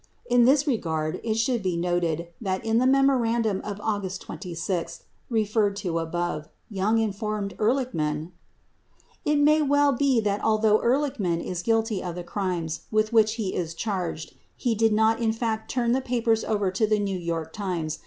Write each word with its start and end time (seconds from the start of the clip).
85 0.25 0.39
In 0.39 0.45
this 0.45 0.65
regard 0.65 1.21
it 1.23 1.33
should 1.35 1.61
be 1.61 1.77
noted 1.77 2.29
that 2.41 2.65
in 2.65 2.79
the 2.79 2.87
memorandum 2.87 3.61
of 3.63 3.79
August 3.83 4.19
26, 4.23 5.03
referred 5.29 5.75
to 5.75 5.99
above, 5.99 6.49
Young 6.71 6.97
informed 6.97 7.55
Ehrlichman: 7.59 8.31
It 9.25 9.37
may 9.37 9.61
well 9.61 9.91
be 9.91 10.19
that 10.19 10.43
although 10.43 10.79
Ellsberg 10.79 11.45
is 11.45 11.61
guilty 11.61 12.01
of 12.01 12.15
the 12.15 12.23
crimes 12.23 12.85
with 12.89 13.13
which 13.13 13.35
he 13.35 13.53
is 13.53 13.75
charged, 13.75 14.33
he 14.57 14.73
did 14.73 14.91
not 14.91 15.19
in 15.21 15.33
fact 15.33 15.69
turn 15.69 15.91
the 15.91 16.01
papers 16.01 16.43
over 16.43 16.71
to 16.71 16.87
the 16.87 16.97
New 16.97 17.19
York 17.19 17.53
Times. 17.53 17.99